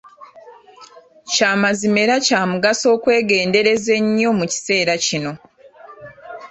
Kya 1.33 1.51
mazima 1.61 1.97
era 2.03 2.15
kya 2.25 2.41
mugaso 2.51 2.85
okwegendereza 2.95 3.91
ennyo 3.99 4.29
mu 4.39 4.45
kiseera 4.51 4.93
kino. 5.05 5.33